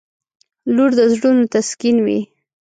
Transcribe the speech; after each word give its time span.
•لور 0.75 0.91
د 0.97 0.99
زړونو 1.13 1.43
تسکین 1.53 1.97
وي. 2.05 2.19